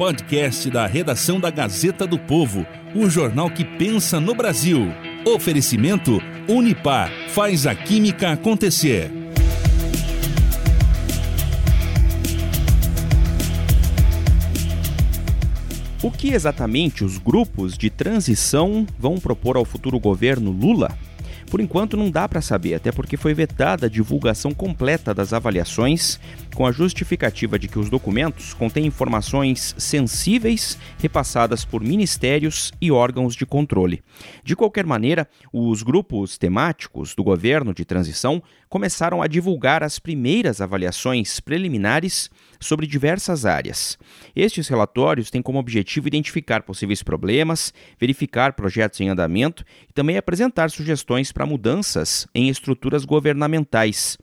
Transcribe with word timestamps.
podcast 0.00 0.70
da 0.70 0.86
redação 0.86 1.38
da 1.38 1.50
Gazeta 1.50 2.06
do 2.06 2.18
Povo, 2.18 2.66
o 2.94 3.10
jornal 3.10 3.50
que 3.50 3.62
pensa 3.62 4.18
no 4.18 4.34
Brasil. 4.34 4.90
Oferecimento 5.26 6.22
Unipar 6.48 7.10
faz 7.28 7.66
a 7.66 7.74
química 7.74 8.32
acontecer. 8.32 9.10
O 16.02 16.10
que 16.10 16.30
exatamente 16.30 17.04
os 17.04 17.18
grupos 17.18 17.76
de 17.76 17.90
transição 17.90 18.86
vão 18.98 19.18
propor 19.18 19.58
ao 19.58 19.66
futuro 19.66 20.00
governo 20.00 20.50
Lula? 20.50 20.96
Por 21.50 21.60
enquanto 21.60 21.96
não 21.96 22.10
dá 22.10 22.28
para 22.28 22.40
saber, 22.40 22.74
até 22.74 22.92
porque 22.92 23.16
foi 23.16 23.34
vetada 23.34 23.86
a 23.86 23.90
divulgação 23.90 24.54
completa 24.54 25.12
das 25.12 25.32
avaliações, 25.32 26.20
com 26.54 26.66
a 26.66 26.72
justificativa 26.72 27.58
de 27.58 27.68
que 27.68 27.78
os 27.78 27.88
documentos 27.88 28.54
contêm 28.54 28.86
informações 28.86 29.74
sensíveis 29.78 30.78
repassadas 30.98 31.64
por 31.64 31.82
ministérios 31.82 32.72
e 32.80 32.90
órgãos 32.90 33.34
de 33.34 33.46
controle. 33.46 34.02
De 34.44 34.56
qualquer 34.56 34.84
maneira, 34.84 35.28
os 35.52 35.82
grupos 35.82 36.36
temáticos 36.36 37.14
do 37.14 37.24
governo 37.24 37.72
de 37.72 37.84
transição 37.84 38.42
começaram 38.68 39.20
a 39.20 39.26
divulgar 39.26 39.82
as 39.82 39.98
primeiras 39.98 40.60
avaliações 40.60 41.40
preliminares 41.40 42.30
sobre 42.60 42.86
diversas 42.86 43.46
áreas. 43.46 43.98
Estes 44.36 44.68
relatórios 44.68 45.30
têm 45.30 45.42
como 45.42 45.58
objetivo 45.58 46.06
identificar 46.06 46.62
possíveis 46.62 47.02
problemas, 47.02 47.72
verificar 47.98 48.52
projetos 48.52 49.00
em 49.00 49.08
andamento 49.08 49.64
e 49.88 49.92
também 49.92 50.16
apresentar 50.16 50.70
sugestões 50.70 51.32
para 51.32 51.46
mudanças 51.46 52.28
em 52.34 52.48
estruturas 52.48 53.04
governamentais, 53.04 54.18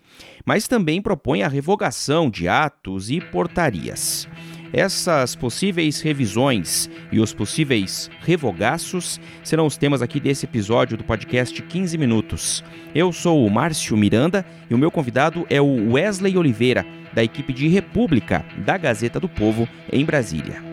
mas 0.45 0.67
também 0.67 1.01
propõe 1.01 1.43
a 1.43 1.47
revogação 1.47 2.29
de 2.29 2.47
atos 2.47 3.09
e 3.09 3.19
portarias. 3.19 4.27
Essas 4.73 5.33
possíveis 5.33 6.01
revisões 6.01 6.89
e 7.11 7.19
os 7.19 7.33
possíveis 7.33 8.09
revogaços 8.19 9.19
serão 9.43 9.65
os 9.65 9.77
temas 9.77 10.01
aqui 10.01 10.19
desse 10.19 10.45
episódio 10.45 10.97
do 10.97 11.03
podcast 11.03 11.61
15 11.61 11.97
Minutos. 11.97 12.63
Eu 12.93 13.13
sou 13.13 13.45
o 13.45 13.49
Márcio 13.49 13.95
Miranda 13.95 14.45
e 14.69 14.73
o 14.73 14.77
meu 14.77 14.91
convidado 14.91 15.45
é 15.49 15.61
o 15.61 15.93
Wesley 15.93 16.37
Oliveira, 16.37 16.85
da 17.13 17.23
equipe 17.23 17.53
de 17.53 17.67
República 17.67 18.45
da 18.65 18.77
Gazeta 18.77 19.19
do 19.19 19.29
Povo, 19.29 19.67
em 19.91 20.03
Brasília. 20.03 20.66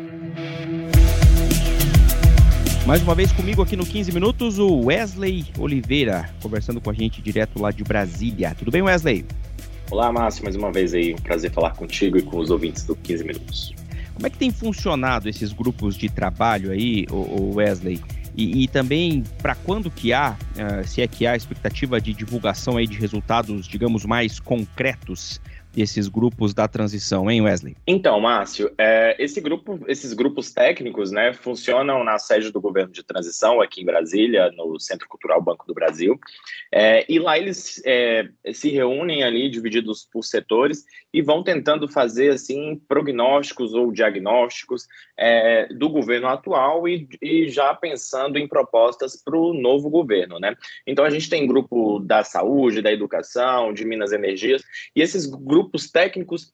Mais 2.87 3.03
uma 3.03 3.15
vez 3.15 3.33
comigo 3.33 3.63
aqui 3.63 3.77
no 3.77 3.87
15 3.87 4.13
Minutos, 4.13 4.59
o 4.59 4.85
Wesley 4.85 5.47
Oliveira, 5.59 6.29
conversando 6.43 6.83
com 6.83 6.91
a 6.91 6.93
gente 6.93 7.23
direto 7.23 7.59
lá 7.59 7.71
de 7.71 7.83
Brasília. 7.83 8.55
Tudo 8.59 8.71
bem, 8.71 8.83
Wesley? 8.83 9.25
Olá, 9.91 10.13
Márcio, 10.13 10.45
mais 10.45 10.55
uma 10.55 10.71
vez 10.71 10.93
aí, 10.93 11.15
um 11.15 11.17
prazer 11.17 11.51
falar 11.51 11.71
contigo 11.71 12.19
e 12.19 12.23
com 12.23 12.37
os 12.37 12.51
ouvintes 12.51 12.85
do 12.85 12.95
15 12.95 13.25
Minutos. 13.25 13.75
Como 14.12 14.27
é 14.27 14.31
que 14.31 14.37
tem 14.37 14.50
funcionado 14.50 15.31
esses 15.31 15.50
grupos 15.50 15.97
de 15.97 16.11
trabalho 16.11 16.73
aí, 16.73 17.06
o 17.11 17.55
Wesley? 17.55 18.03
E, 18.37 18.65
e 18.65 18.69
também 18.69 19.25
para 19.41 19.55
quando 19.55 19.91
que 19.91 20.12
há, 20.12 20.37
uh, 20.56 20.87
se 20.87 21.00
é 21.00 21.06
que 21.06 21.27
há 21.27 21.34
expectativa 21.34 21.99
de 21.99 22.12
divulgação 22.12 22.77
aí 22.77 22.87
de 22.87 22.99
resultados, 22.99 23.67
digamos, 23.67 24.05
mais 24.05 24.39
concretos 24.39 25.41
desses 25.75 26.09
grupos 26.09 26.55
da 26.55 26.69
transição, 26.69 27.31
hein, 27.31 27.43
Wesley? 27.43 27.77
Então, 27.87 28.21
Márcio, 28.21 28.71
é, 28.79 29.17
esse 29.19 29.41
grupo, 29.41 29.81
esses 29.89 30.12
grupos 30.12 30.53
técnicos, 30.53 31.11
né, 31.11 31.33
funcionam 31.33 32.05
na 32.05 32.19
sede 32.19 32.51
do 32.51 32.61
governo 32.61 32.93
de 32.93 33.03
transição 33.03 33.61
aqui 33.61 33.83
em 33.83 33.85
Brasília, 33.85 34.51
no 34.53 34.79
Centro 34.79 35.09
Cultural 35.09 35.43
Banco 35.43 35.67
do 35.67 35.75
Brasil, 35.75 36.19
é, 36.73 37.05
e 37.09 37.19
lá 37.19 37.39
eles 37.39 37.83
é, 37.85 38.29
se 38.53 38.71
reúnem 38.71 39.25
ali, 39.25 39.49
divididos 39.49 40.09
por 40.11 40.23
setores, 40.23 40.85
e 41.12 41.23
vão 41.23 41.43
tentando 41.43 41.89
fazer 41.89 42.31
assim 42.31 42.81
prognósticos 42.89 43.75
ou 43.75 43.93
diagnósticos 43.93 44.87
é, 45.17 45.67
do 45.73 45.89
governo 45.89 46.27
atual 46.29 46.89
e, 46.89 47.09
e 47.23 47.49
já 47.49 47.75
pensando 47.75 48.39
em 48.39 48.49
propostas 48.49 49.21
para 49.23 49.37
o 49.37 49.53
novo 49.55 49.89
governo, 49.89 50.39
né? 50.39 50.55
Então 50.87 51.05
a 51.05 51.11
gente 51.11 51.29
tem 51.29 51.47
grupo 51.47 52.01
da 52.01 52.25
saúde, 52.25 52.83
da 52.83 52.93
educação, 52.93 53.73
de 53.73 53.85
Minas 53.85 54.12
Energias, 54.12 54.62
e 54.95 55.03
esses 55.03 55.27
grupos 55.27 55.63
grupos 55.64 55.91
técnicos 55.91 56.52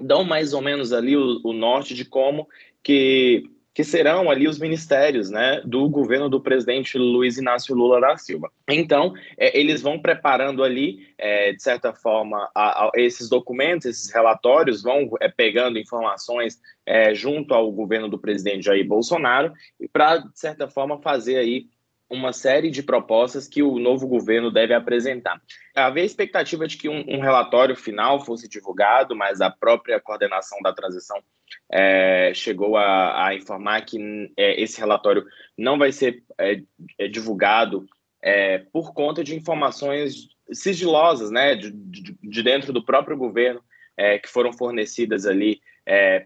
dão 0.00 0.24
mais 0.24 0.52
ou 0.52 0.60
menos 0.60 0.92
ali 0.92 1.16
o, 1.16 1.40
o 1.44 1.52
norte 1.52 1.94
de 1.94 2.04
como 2.04 2.48
que 2.82 3.44
que 3.74 3.84
serão 3.84 4.28
ali 4.28 4.48
os 4.48 4.58
ministérios 4.58 5.30
né, 5.30 5.62
do 5.64 5.88
governo 5.88 6.28
do 6.28 6.40
presidente 6.40 6.98
Luiz 6.98 7.38
Inácio 7.38 7.76
Lula 7.76 8.00
da 8.00 8.16
Silva. 8.16 8.50
Então, 8.68 9.14
é, 9.36 9.56
eles 9.56 9.80
vão 9.80 10.00
preparando 10.00 10.64
ali, 10.64 11.06
é, 11.16 11.52
de 11.52 11.62
certa 11.62 11.92
forma, 11.92 12.50
a, 12.52 12.86
a, 12.86 12.90
esses 12.96 13.28
documentos, 13.28 13.86
esses 13.86 14.12
relatórios, 14.12 14.82
vão 14.82 15.08
é, 15.20 15.28
pegando 15.28 15.78
informações 15.78 16.60
é, 16.84 17.14
junto 17.14 17.54
ao 17.54 17.70
governo 17.70 18.08
do 18.08 18.18
presidente 18.18 18.64
Jair 18.64 18.84
Bolsonaro, 18.84 19.52
para, 19.92 20.16
de 20.16 20.36
certa 20.36 20.66
forma, 20.66 21.00
fazer 21.00 21.36
aí 21.36 21.68
uma 22.10 22.32
série 22.32 22.70
de 22.70 22.82
propostas 22.82 23.46
que 23.46 23.62
o 23.62 23.78
novo 23.78 24.06
governo 24.06 24.50
deve 24.50 24.72
apresentar. 24.72 25.40
Havia 25.74 26.04
expectativa 26.04 26.66
de 26.66 26.76
que 26.76 26.88
um, 26.88 27.04
um 27.06 27.20
relatório 27.20 27.76
final 27.76 28.24
fosse 28.24 28.48
divulgado, 28.48 29.14
mas 29.14 29.40
a 29.40 29.50
própria 29.50 30.00
coordenação 30.00 30.58
da 30.62 30.72
transição 30.72 31.22
é, 31.70 32.32
chegou 32.34 32.76
a, 32.76 33.26
a, 33.26 33.34
informar 33.34 33.84
que 33.84 33.98
é, 34.36 34.60
esse 34.60 34.78
relatório 34.80 35.24
não 35.56 35.78
vai 35.78 35.92
ser 35.92 36.22
é, 36.38 36.62
é 36.98 37.08
divulgado 37.08 37.86
é, 38.22 38.58
por 38.72 38.92
conta 38.94 39.22
de 39.22 39.36
informações 39.36 40.28
sigilosas, 40.50 41.30
né, 41.30 41.54
de, 41.54 41.70
de, 41.70 42.18
de 42.22 42.42
dentro 42.42 42.72
do 42.72 42.84
próprio 42.84 43.16
governo, 43.16 43.62
é, 43.96 44.18
que 44.18 44.28
foram 44.28 44.52
fornecidas 44.52 45.26
ali 45.26 45.60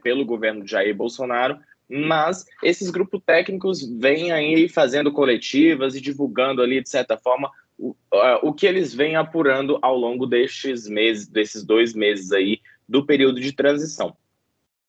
pelo 0.02 0.24
governo 0.24 0.64
de 0.64 0.72
Jair 0.72 0.92
Bolsonaro, 0.92 1.56
mas 1.92 2.46
esses 2.62 2.88
grupos 2.90 3.20
técnicos 3.24 3.86
vêm 3.98 4.32
aí 4.32 4.66
fazendo 4.66 5.12
coletivas 5.12 5.94
e 5.94 6.00
divulgando 6.00 6.62
ali, 6.62 6.82
de 6.82 6.88
certa 6.88 7.18
forma, 7.18 7.50
o, 7.78 7.94
o 8.42 8.52
que 8.54 8.66
eles 8.66 8.94
vêm 8.94 9.14
apurando 9.14 9.78
ao 9.82 9.94
longo 9.94 10.26
destes 10.26 10.88
meses, 10.88 11.28
desses 11.28 11.62
dois 11.62 11.92
meses 11.94 12.32
aí 12.32 12.60
do 12.88 13.04
período 13.04 13.40
de 13.40 13.52
transição. 13.52 14.16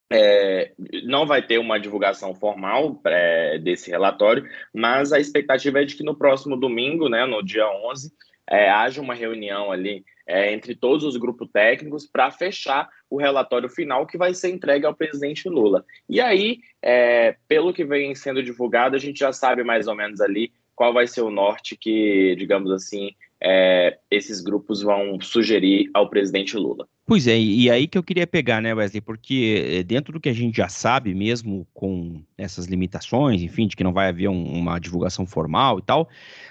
É, 0.09 0.71
não 1.03 1.25
vai 1.25 1.41
ter 1.41 1.57
uma 1.57 1.79
divulgação 1.79 2.33
formal 2.35 3.01
é, 3.05 3.57
desse 3.57 3.89
relatório, 3.89 4.47
mas 4.73 5.11
a 5.11 5.19
expectativa 5.19 5.81
é 5.81 5.85
de 5.85 5.95
que 5.95 6.03
no 6.03 6.15
próximo 6.15 6.55
domingo, 6.55 7.09
né, 7.09 7.25
no 7.25 7.43
dia 7.43 7.67
11, 7.67 8.13
é, 8.49 8.69
haja 8.69 9.01
uma 9.01 9.15
reunião 9.15 9.71
ali 9.71 10.05
é, 10.25 10.53
entre 10.53 10.75
todos 10.75 11.03
os 11.03 11.17
grupos 11.17 11.49
técnicos 11.51 12.05
para 12.05 12.31
fechar 12.31 12.89
o 13.13 13.17
relatório 13.17 13.69
final 13.69 14.07
que 14.07 14.17
vai 14.17 14.33
ser 14.33 14.49
entregue 14.49 14.87
ao 14.87 14.95
presidente 14.95 15.47
Lula. 15.47 15.85
E 16.09 16.19
aí, 16.19 16.61
é, 16.81 17.35
pelo 17.47 17.71
que 17.71 17.85
vem 17.85 18.15
sendo 18.15 18.41
divulgado, 18.41 18.95
a 18.95 18.99
gente 18.99 19.19
já 19.19 19.31
sabe 19.31 19.63
mais 19.63 19.87
ou 19.87 19.93
menos 19.93 20.19
ali 20.19 20.51
qual 20.75 20.91
vai 20.91 21.05
ser 21.05 21.21
o 21.21 21.29
norte 21.29 21.77
que, 21.77 22.35
digamos 22.35 22.71
assim, 22.71 23.11
é, 23.43 23.97
esses 24.09 24.41
grupos 24.41 24.81
vão 24.81 25.19
sugerir 25.19 25.89
ao 25.93 26.09
presidente 26.09 26.55
Lula. 26.55 26.87
Pois 27.05 27.27
é, 27.27 27.37
e 27.37 27.69
aí 27.69 27.85
que 27.85 27.97
eu 27.97 28.03
queria 28.03 28.25
pegar, 28.25 28.61
né, 28.61 28.73
Wesley? 28.73 29.01
Porque 29.01 29.79
eh, 29.79 29.83
dentro 29.83 30.13
do 30.13 30.21
que 30.21 30.29
a 30.29 30.33
gente 30.33 30.55
já 30.55 30.69
sabe, 30.69 31.13
mesmo 31.13 31.67
com 31.73 32.23
essas 32.37 32.65
limitações, 32.65 33.41
enfim, 33.41 33.67
de 33.67 33.75
que 33.75 33.83
não 33.83 33.91
vai 33.91 34.07
haver 34.07 34.29
um, 34.29 34.45
uma 34.45 34.79
divulgação 34.79 35.25
formal 35.25 35.79
e 35.79 35.81
tal, 35.81 36.07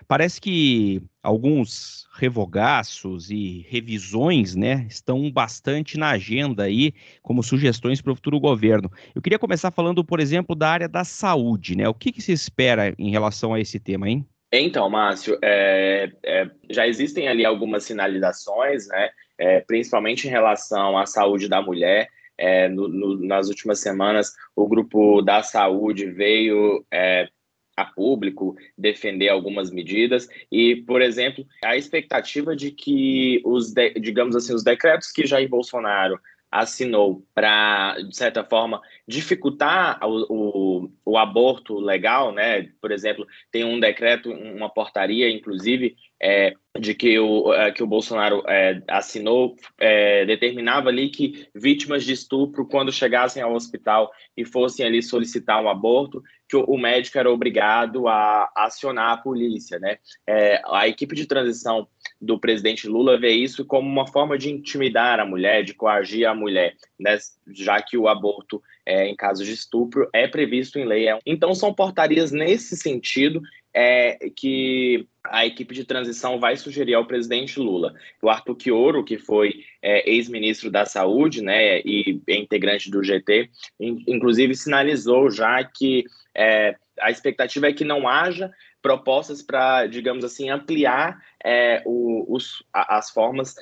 parece 0.06 0.38
que 0.38 1.02
alguns 1.22 2.06
revogaços 2.12 3.30
e 3.30 3.64
revisões, 3.70 4.54
né, 4.54 4.86
estão 4.90 5.30
bastante 5.32 5.96
na 5.96 6.10
agenda 6.10 6.64
aí 6.64 6.92
como 7.22 7.42
sugestões 7.42 8.02
para 8.02 8.12
o 8.12 8.16
futuro 8.16 8.38
governo. 8.38 8.92
Eu 9.14 9.22
queria 9.22 9.38
começar 9.38 9.70
falando, 9.70 10.04
por 10.04 10.20
exemplo, 10.20 10.54
da 10.54 10.68
área 10.68 10.88
da 10.88 11.02
saúde, 11.02 11.74
né? 11.74 11.88
O 11.88 11.94
que, 11.94 12.12
que 12.12 12.20
se 12.20 12.32
espera 12.32 12.94
em 12.98 13.10
relação 13.10 13.54
a 13.54 13.60
esse 13.60 13.80
tema, 13.80 14.06
hein? 14.06 14.26
Então, 14.52 14.88
Márcio, 14.90 15.38
é, 15.42 16.12
é, 16.22 16.50
já 16.68 16.86
existem 16.86 17.26
ali 17.26 17.44
algumas 17.44 17.84
sinalizações, 17.84 18.86
né? 18.88 19.10
é, 19.38 19.60
principalmente 19.60 20.28
em 20.28 20.30
relação 20.30 20.96
à 20.96 21.06
saúde 21.06 21.48
da 21.48 21.62
mulher. 21.62 22.08
É, 22.38 22.68
no, 22.68 22.88
no, 22.88 23.26
nas 23.26 23.48
últimas 23.48 23.78
semanas, 23.80 24.32
o 24.56 24.66
grupo 24.66 25.22
da 25.22 25.42
saúde 25.42 26.06
veio 26.06 26.84
é, 26.90 27.28
a 27.76 27.84
público, 27.84 28.56
defender 28.76 29.28
algumas 29.28 29.70
medidas 29.70 30.28
e, 30.50 30.76
por 30.76 31.02
exemplo, 31.02 31.46
a 31.62 31.76
expectativa 31.76 32.56
de 32.56 32.70
que 32.70 33.40
os, 33.44 33.72
digamos 34.00 34.34
assim, 34.34 34.54
os 34.54 34.64
decretos 34.64 35.10
que 35.12 35.26
Jair 35.26 35.48
Bolsonaro 35.48 36.18
assinou 36.52 37.24
para, 37.34 37.96
de 38.02 38.14
certa 38.14 38.44
forma, 38.44 38.82
dificultar 39.08 39.98
o, 40.02 40.26
o, 40.28 40.90
o, 41.02 41.16
aborto 41.16 41.78
legal, 41.78 42.30
né? 42.30 42.68
Por 42.78 42.92
exemplo, 42.92 43.26
tem 43.50 43.64
um 43.64 43.80
decreto, 43.80 44.30
uma 44.30 44.68
portaria, 44.68 45.30
inclusive, 45.30 45.96
é, 46.22 46.52
de 46.78 46.94
que 46.94 47.18
o, 47.18 47.54
é, 47.54 47.72
que 47.72 47.82
o 47.82 47.86
Bolsonaro 47.86 48.42
é, 48.46 48.82
assinou, 48.86 49.56
é, 49.78 50.26
determinava 50.26 50.90
ali 50.90 51.08
que 51.08 51.48
vítimas 51.54 52.04
de 52.04 52.12
estupro, 52.12 52.68
quando 52.68 52.92
chegassem 52.92 53.42
ao 53.42 53.54
hospital 53.54 54.12
e 54.36 54.44
fossem 54.44 54.84
ali 54.84 55.02
solicitar 55.02 55.62
um 55.62 55.70
aborto, 55.70 56.22
que 56.52 56.56
o, 56.56 56.76
médico 56.76 57.18
era 57.18 57.30
obrigado 57.30 58.06
a, 58.06 58.50
acionar 58.54 59.12
a 59.12 59.16
polícia, 59.16 59.78
né? 59.78 59.98
É, 60.26 60.60
a 60.66 60.86
equipe 60.86 61.14
de 61.14 61.24
transição 61.24 61.88
do 62.20 62.38
presidente 62.38 62.86
Lula 62.86 63.18
vê 63.18 63.30
isso 63.30 63.64
como 63.64 63.88
uma 63.88 64.06
forma 64.06 64.36
de 64.36 64.50
intimidar 64.50 65.18
a 65.18 65.24
mulher, 65.24 65.64
de 65.64 65.72
coagir 65.72 66.28
a 66.28 66.34
mulher, 66.34 66.76
né? 67.00 67.16
já 67.48 67.80
que 67.80 67.96
o 67.96 68.06
aborto 68.06 68.62
é, 68.84 69.08
em 69.08 69.16
caso 69.16 69.42
de 69.42 69.52
estupro 69.52 70.10
é 70.12 70.28
previsto 70.28 70.78
em 70.78 70.84
lei. 70.84 71.06
Então, 71.24 71.54
são 71.54 71.72
portarias 71.72 72.30
nesse 72.30 72.76
sentido 72.76 73.40
é, 73.72 74.18
que 74.36 75.08
a 75.24 75.46
equipe 75.46 75.74
de 75.74 75.84
transição 75.84 76.38
vai 76.38 76.56
sugerir 76.56 76.94
ao 76.94 77.06
presidente 77.06 77.60
Lula. 77.60 77.94
O 78.20 78.28
Arthur 78.28 78.56
Quioro, 78.56 79.04
que 79.04 79.18
foi 79.18 79.64
é, 79.80 80.10
ex-ministro 80.10 80.70
da 80.70 80.84
Saúde 80.84 81.42
né, 81.42 81.80
e 81.80 82.20
integrante 82.28 82.90
do 82.90 83.02
GT, 83.02 83.48
inclusive 83.80 84.54
sinalizou 84.54 85.30
já 85.30 85.62
que 85.62 86.04
é, 86.34 86.76
a 87.00 87.10
expectativa 87.10 87.68
é 87.68 87.72
que 87.72 87.84
não 87.84 88.08
haja 88.08 88.52
propostas 88.80 89.40
para, 89.42 89.86
digamos 89.86 90.24
assim, 90.24 90.50
ampliar 90.50 91.22
é, 91.42 91.82
o, 91.86 92.26
os, 92.34 92.64
as 92.72 93.10
formas 93.10 93.54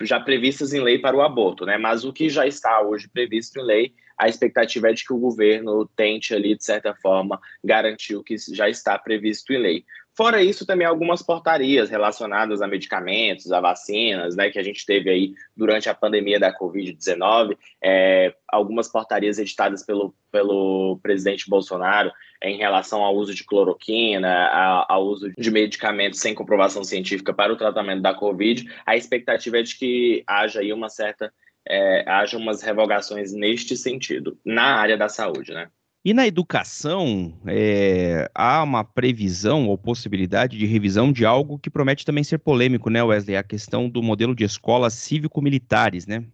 já 0.00 0.18
previstas 0.18 0.72
em 0.72 0.80
lei 0.80 0.98
para 0.98 1.16
o 1.16 1.20
aborto, 1.20 1.66
né? 1.66 1.76
Mas 1.76 2.04
o 2.04 2.12
que 2.12 2.30
já 2.30 2.46
está 2.46 2.80
hoje 2.80 3.08
previsto 3.08 3.60
em 3.60 3.62
lei, 3.62 3.94
a 4.18 4.28
expectativa 4.28 4.90
é 4.90 4.92
de 4.92 5.04
que 5.04 5.12
o 5.12 5.18
governo 5.18 5.88
tente 5.96 6.34
ali, 6.34 6.56
de 6.56 6.64
certa 6.64 6.94
forma, 6.94 7.40
garantir 7.62 8.16
o 8.16 8.22
que 8.22 8.36
já 8.52 8.68
está 8.68 8.98
previsto 8.98 9.52
em 9.52 9.58
lei. 9.58 9.84
Fora 10.14 10.42
isso, 10.42 10.66
também 10.66 10.86
algumas 10.86 11.22
portarias 11.22 11.88
relacionadas 11.88 12.60
a 12.60 12.66
medicamentos, 12.66 13.50
a 13.50 13.60
vacinas, 13.60 14.36
né, 14.36 14.50
que 14.50 14.58
a 14.58 14.62
gente 14.62 14.84
teve 14.84 15.08
aí 15.08 15.34
durante 15.56 15.88
a 15.88 15.94
pandemia 15.94 16.38
da 16.38 16.54
Covid-19, 16.54 17.56
é, 17.82 18.34
algumas 18.46 18.88
portarias 18.88 19.38
editadas 19.38 19.82
pelo, 19.82 20.14
pelo 20.30 20.98
presidente 21.02 21.48
Bolsonaro 21.48 22.12
em 22.42 22.58
relação 22.58 23.02
ao 23.02 23.16
uso 23.16 23.34
de 23.34 23.42
cloroquina, 23.42 24.84
ao 24.86 25.06
uso 25.06 25.30
de 25.30 25.50
medicamentos 25.50 26.20
sem 26.20 26.34
comprovação 26.34 26.84
científica 26.84 27.32
para 27.32 27.52
o 27.52 27.56
tratamento 27.56 28.02
da 28.02 28.12
Covid. 28.12 28.68
A 28.84 28.96
expectativa 28.96 29.60
é 29.60 29.62
de 29.62 29.76
que 29.76 30.22
haja 30.26 30.60
aí 30.60 30.74
uma 30.74 30.90
certa, 30.90 31.32
é, 31.68 32.04
haja 32.08 32.36
umas 32.36 32.62
revogações 32.62 33.32
neste 33.32 33.76
sentido, 33.76 34.38
na 34.44 34.76
área 34.76 34.96
da 34.96 35.08
saúde, 35.08 35.52
né? 35.52 35.68
E 36.04 36.12
na 36.12 36.26
educação, 36.26 37.32
é, 37.46 38.28
há 38.34 38.64
uma 38.64 38.82
previsão 38.82 39.68
ou 39.68 39.78
possibilidade 39.78 40.58
de 40.58 40.66
revisão 40.66 41.12
de 41.12 41.24
algo 41.24 41.60
que 41.60 41.70
promete 41.70 42.04
também 42.04 42.24
ser 42.24 42.38
polêmico, 42.38 42.90
né, 42.90 43.00
Wesley? 43.04 43.36
A 43.36 43.42
questão 43.44 43.88
do 43.88 44.02
modelo 44.02 44.34
de 44.34 44.42
escolas 44.42 44.94
cívico-militares, 44.94 46.04
né? 46.04 46.24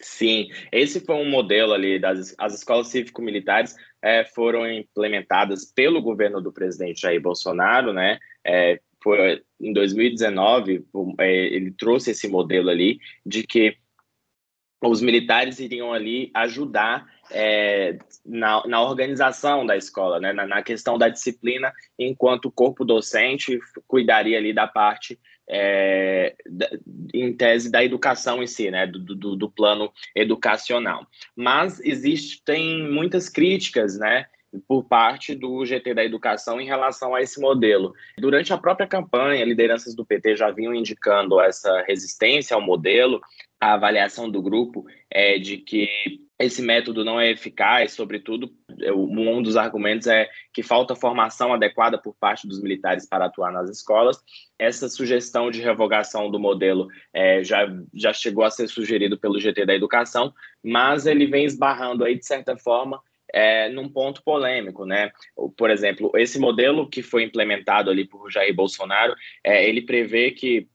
Sim, 0.00 0.48
esse 0.70 1.00
foi 1.00 1.16
um 1.16 1.28
modelo 1.28 1.72
ali 1.72 1.98
das 1.98 2.34
as 2.38 2.54
escolas 2.54 2.88
cívico-militares 2.88 3.76
é, 4.00 4.24
foram 4.24 4.70
implementadas 4.70 5.64
pelo 5.64 6.00
governo 6.00 6.40
do 6.40 6.52
presidente 6.52 7.02
Jair 7.02 7.20
Bolsonaro, 7.20 7.92
né? 7.92 8.18
É, 8.44 8.80
foi, 9.02 9.42
em 9.60 9.72
2019 9.72 10.84
é, 11.18 11.46
ele 11.46 11.72
trouxe 11.72 12.12
esse 12.12 12.28
modelo 12.28 12.70
ali 12.70 12.98
de 13.26 13.44
que 13.44 13.76
os 14.88 15.00
militares 15.00 15.58
iriam 15.58 15.92
ali 15.92 16.30
ajudar 16.34 17.06
é, 17.30 17.98
na, 18.24 18.66
na, 18.66 18.82
organização 18.82 19.64
da 19.64 19.76
escola, 19.76 20.20
né, 20.20 20.32
na, 20.32 20.46
na, 20.46 20.62
questão 20.62 20.98
da 20.98 21.08
disciplina, 21.08 21.72
enquanto 21.98 22.46
o 22.46 22.52
corpo 22.52 22.84
docente 22.84 23.58
cuidaria 23.86 24.38
ali 24.38 24.52
da 24.52 24.66
parte, 24.66 25.18
é, 25.48 26.34
da, 26.46 26.68
em 27.14 27.32
tese, 27.32 27.70
da 27.70 27.82
educação 27.82 28.42
em 28.42 28.46
si, 28.46 28.70
né, 28.70 28.86
do, 28.86 28.98
do, 28.98 29.36
do 29.36 29.50
plano 29.50 29.92
educacional. 30.14 31.06
Mas 31.34 31.80
existem 31.80 32.82
muitas 32.90 33.28
críticas, 33.28 33.98
né, 33.98 34.26
por 34.66 34.84
parte 34.84 35.34
do 35.34 35.64
GT 35.64 35.94
da 35.94 36.04
Educação 36.04 36.60
em 36.60 36.66
relação 36.66 37.14
a 37.14 37.22
esse 37.22 37.40
modelo. 37.40 37.94
Durante 38.18 38.52
a 38.52 38.58
própria 38.58 38.86
campanha, 38.86 39.44
lideranças 39.44 39.94
do 39.94 40.04
PT 40.04 40.36
já 40.36 40.50
vinham 40.50 40.74
indicando 40.74 41.40
essa 41.40 41.82
resistência 41.86 42.54
ao 42.54 42.60
modelo. 42.60 43.20
A 43.62 43.74
avaliação 43.74 44.28
do 44.28 44.42
grupo 44.42 44.84
é 45.08 45.38
de 45.38 45.56
que 45.56 45.88
esse 46.36 46.60
método 46.60 47.04
não 47.04 47.20
é 47.20 47.30
eficaz, 47.30 47.92
sobretudo, 47.92 48.52
um 48.92 49.40
dos 49.40 49.56
argumentos 49.56 50.08
é 50.08 50.28
que 50.52 50.64
falta 50.64 50.96
formação 50.96 51.52
adequada 51.52 51.96
por 51.96 52.12
parte 52.18 52.48
dos 52.48 52.60
militares 52.60 53.08
para 53.08 53.26
atuar 53.26 53.52
nas 53.52 53.70
escolas. 53.70 54.18
Essa 54.58 54.88
sugestão 54.88 55.48
de 55.48 55.62
revogação 55.62 56.28
do 56.28 56.40
modelo 56.40 56.88
é, 57.14 57.44
já, 57.44 57.72
já 57.94 58.12
chegou 58.12 58.42
a 58.42 58.50
ser 58.50 58.66
sugerido 58.66 59.16
pelo 59.16 59.38
GT 59.38 59.64
da 59.64 59.76
Educação, 59.76 60.34
mas 60.60 61.06
ele 61.06 61.28
vem 61.28 61.44
esbarrando 61.44 62.04
aí, 62.04 62.18
de 62.18 62.26
certa 62.26 62.56
forma, 62.56 63.00
é, 63.32 63.68
num 63.68 63.88
ponto 63.88 64.24
polêmico, 64.24 64.84
né? 64.84 65.12
Por 65.56 65.70
exemplo, 65.70 66.10
esse 66.16 66.36
modelo 66.36 66.90
que 66.90 67.00
foi 67.00 67.22
implementado 67.22 67.90
ali 67.90 68.04
por 68.04 68.28
Jair 68.28 68.52
Bolsonaro, 68.52 69.14
é, 69.44 69.68
ele 69.68 69.82
prevê 69.82 70.32
que 70.32 70.66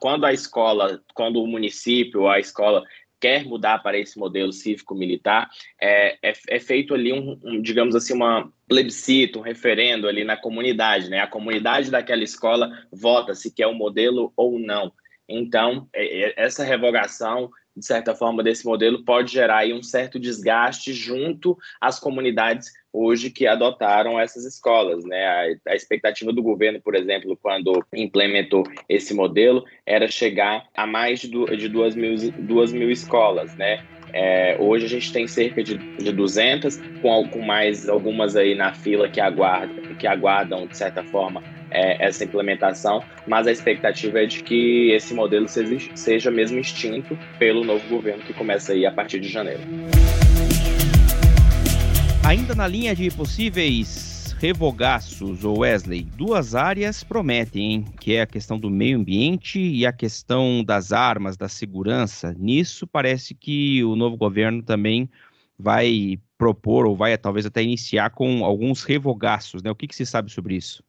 quando 0.00 0.24
a 0.24 0.32
escola, 0.32 1.00
quando 1.14 1.42
o 1.42 1.46
município, 1.46 2.28
a 2.28 2.38
escola 2.38 2.84
quer 3.22 3.44
mudar 3.44 3.78
para 3.78 3.96
esse 3.96 4.18
modelo 4.18 4.52
cívico-militar, 4.52 5.48
é, 5.80 6.18
é, 6.20 6.32
é, 6.48 6.58
feito 6.58 6.92
ali 6.92 7.12
um, 7.12 7.38
um, 7.44 7.62
digamos 7.62 7.94
assim, 7.94 8.12
uma 8.12 8.52
plebiscito, 8.68 9.38
um 9.38 9.42
referendo 9.42 10.08
ali 10.08 10.24
na 10.24 10.36
comunidade, 10.36 11.08
né? 11.08 11.20
A 11.20 11.28
comunidade 11.28 11.88
daquela 11.88 12.24
escola 12.24 12.68
vota 12.90 13.32
se 13.32 13.54
quer 13.54 13.68
o 13.68 13.70
um 13.70 13.74
modelo 13.74 14.32
ou 14.36 14.58
não. 14.58 14.92
Então, 15.28 15.88
é, 15.92 16.30
é, 16.30 16.34
essa 16.36 16.64
revogação 16.64 17.48
de 17.76 17.84
certa 17.84 18.14
forma, 18.14 18.42
desse 18.42 18.64
modelo 18.64 19.04
pode 19.04 19.32
gerar 19.32 19.66
um 19.66 19.82
certo 19.82 20.18
desgaste 20.18 20.92
junto 20.92 21.56
às 21.80 21.98
comunidades 21.98 22.70
hoje 22.92 23.30
que 23.30 23.46
adotaram 23.46 24.20
essas 24.20 24.44
escolas. 24.44 25.04
Né? 25.04 25.24
A, 25.24 25.72
a, 25.72 25.74
expectativa 25.74 26.32
do 26.32 26.42
governo, 26.42 26.80
por 26.80 26.94
exemplo, 26.94 27.38
quando 27.40 27.84
implementou 27.94 28.64
esse 28.88 29.14
modelo, 29.14 29.64
era 29.86 30.06
chegar 30.08 30.68
a 30.74 30.86
mais 30.86 31.20
de, 31.20 31.28
du 31.28 31.46
de 31.56 31.68
duas, 31.68 31.94
mil, 31.94 32.14
duas 32.38 32.72
mil 32.72 32.90
escolas. 32.90 33.54
Né? 33.56 33.82
É, 34.12 34.56
hoje 34.58 34.86
a 34.86 34.88
gente 34.88 35.12
tem 35.12 35.26
cerca 35.26 35.62
de, 35.62 35.78
de 35.78 36.12
200, 36.12 36.76
com, 37.00 37.28
com 37.28 37.40
mais 37.40 37.88
algumas 37.88 38.36
aí 38.36 38.54
na 38.54 38.72
fila 38.74 39.08
que 39.08 39.20
aguardam, 39.20 39.94
que 39.94 40.06
aguardam 40.06 40.66
de 40.66 40.76
certa 40.76 41.02
forma, 41.02 41.42
é, 41.70 42.04
essa 42.06 42.24
implementação, 42.24 43.02
mas 43.26 43.46
a 43.46 43.52
expectativa 43.52 44.22
é 44.22 44.26
de 44.26 44.42
que 44.42 44.90
esse 44.92 45.14
modelo 45.14 45.48
seja, 45.48 45.90
seja 45.94 46.30
mesmo 46.30 46.58
extinto 46.58 47.18
pelo 47.38 47.64
novo 47.64 47.88
governo 47.88 48.22
que 48.22 48.34
começa 48.34 48.72
aí 48.72 48.84
a 48.84 48.92
partir 48.92 49.20
de 49.20 49.28
janeiro. 49.28 49.60
Ainda 52.24 52.54
na 52.54 52.68
linha 52.68 52.94
de 52.94 53.10
possíveis 53.10 54.11
revogaços, 54.42 55.44
o 55.44 55.60
Wesley, 55.60 56.02
duas 56.02 56.56
áreas 56.56 57.04
prometem, 57.04 57.62
hein? 57.62 57.84
que 58.00 58.14
é 58.14 58.22
a 58.22 58.26
questão 58.26 58.58
do 58.58 58.68
meio 58.68 58.98
ambiente 58.98 59.60
e 59.60 59.86
a 59.86 59.92
questão 59.92 60.64
das 60.64 60.90
armas, 60.90 61.36
da 61.36 61.48
segurança. 61.48 62.34
Nisso 62.36 62.84
parece 62.84 63.36
que 63.36 63.84
o 63.84 63.94
novo 63.94 64.16
governo 64.16 64.60
também 64.60 65.08
vai 65.56 66.18
propor 66.36 66.86
ou 66.86 66.96
vai 66.96 67.16
talvez 67.16 67.46
até 67.46 67.62
iniciar 67.62 68.10
com 68.10 68.44
alguns 68.44 68.82
revogaços, 68.82 69.62
né? 69.62 69.70
O 69.70 69.76
que, 69.76 69.86
que 69.86 69.94
se 69.94 70.04
sabe 70.04 70.32
sobre 70.32 70.56
isso? 70.56 70.82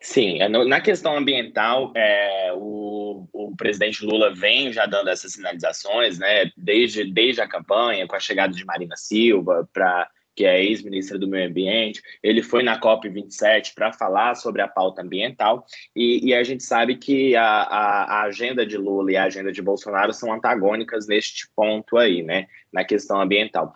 Sim, 0.00 0.40
é, 0.40 0.48
na 0.48 0.80
questão 0.80 1.16
ambiental, 1.16 1.92
é, 1.96 2.52
o, 2.54 3.26
o, 3.32 3.56
presidente 3.56 4.04
Lula 4.04 4.32
vem 4.32 4.72
já 4.72 4.86
dando 4.86 5.10
essas 5.10 5.32
sinalizações, 5.32 6.20
né, 6.20 6.52
desde, 6.56 7.10
desde 7.10 7.40
a 7.40 7.48
campanha, 7.48 8.06
com 8.06 8.14
a 8.14 8.20
chegada 8.20 8.54
de 8.54 8.64
Marina 8.64 8.94
Silva, 8.94 9.68
pra, 9.72 10.08
que 10.34 10.44
é 10.44 10.62
ex-ministra 10.62 11.18
do 11.18 11.28
Meio 11.28 11.48
Ambiente, 11.48 12.02
ele 12.22 12.42
foi 12.42 12.62
na 12.62 12.80
COP27 12.80 13.74
para 13.74 13.92
falar 13.92 14.34
sobre 14.34 14.62
a 14.62 14.68
pauta 14.68 15.02
ambiental, 15.02 15.64
e, 15.94 16.28
e 16.28 16.34
a 16.34 16.42
gente 16.42 16.62
sabe 16.62 16.96
que 16.96 17.36
a, 17.36 17.44
a, 17.44 18.04
a, 18.04 18.22
agenda 18.22 18.64
de 18.64 18.76
Lula 18.76 19.12
e 19.12 19.16
a 19.16 19.24
agenda 19.24 19.52
de 19.52 19.60
Bolsonaro 19.60 20.12
são 20.12 20.32
antagônicas 20.32 21.06
neste 21.06 21.48
ponto 21.54 21.96
aí, 21.96 22.22
né, 22.22 22.46
na 22.72 22.84
questão 22.84 23.20
ambiental. 23.20 23.74